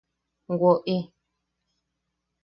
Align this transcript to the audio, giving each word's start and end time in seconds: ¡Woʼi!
¡Woʼi! 0.59 0.97